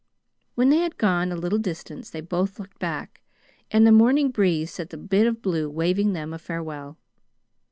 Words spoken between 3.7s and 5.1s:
the morning breeze set the